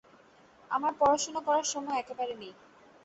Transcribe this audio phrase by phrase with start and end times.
[0.71, 2.53] আমার পড়াশুনো করার সময় একেবারে নেই।